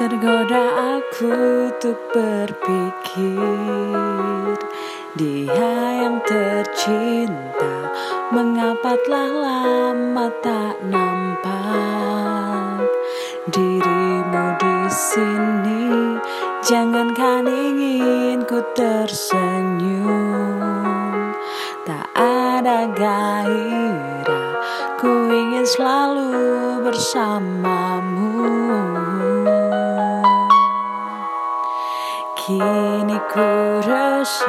[0.00, 1.28] Tergoda aku
[1.68, 3.36] untuk berpikir.
[5.12, 5.68] Dia
[6.00, 7.92] yang tercinta
[8.32, 12.80] Mengapa telah lama tak nampak?
[13.52, 16.16] Dirimu di sini
[16.64, 20.64] Jangankan ingin ku tersenyum.
[21.84, 24.48] Tak ada gairah
[24.96, 26.32] Ku ingin selalu
[26.88, 28.40] bersamamu
[32.50, 34.42] Kini ku resah.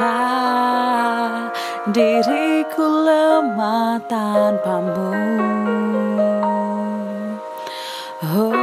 [1.94, 5.14] Diriku lemah tanpamu.
[8.26, 8.58] Oh,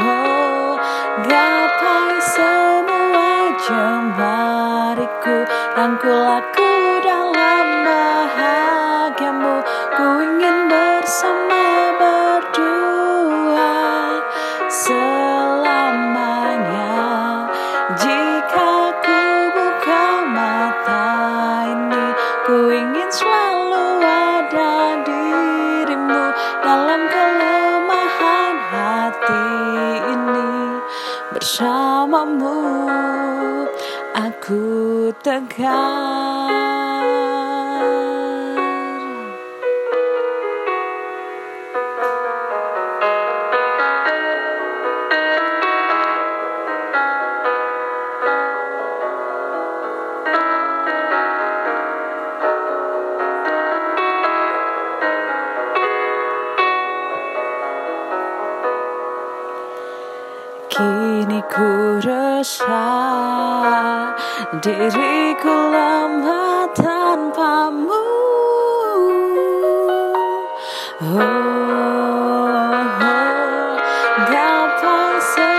[0.00, 0.80] oh
[1.28, 5.36] Gapai semua jemariku
[5.76, 6.67] aku dalam
[31.38, 32.50] Bersamamu.
[34.10, 36.27] Aku tegar
[61.48, 64.12] ku resah.
[64.60, 68.04] Diriku lemah tanpamu.
[70.98, 71.14] Oh,
[72.98, 73.70] oh
[74.28, 75.57] Gapai semua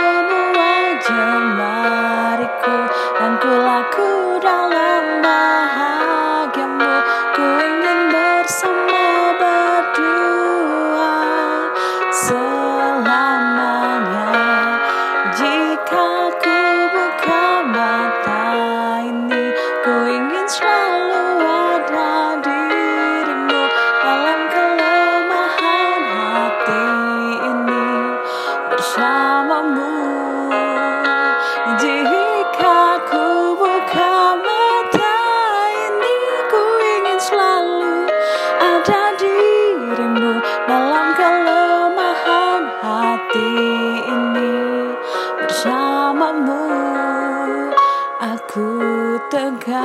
[49.27, 49.83] tegar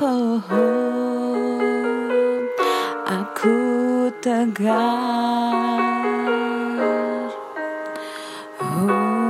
[0.00, 1.58] oh, oh,
[3.10, 3.58] aku
[4.22, 5.82] tegar
[8.62, 9.23] oh.